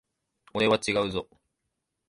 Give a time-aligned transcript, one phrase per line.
[0.55, 1.27] 俺は違うぞ。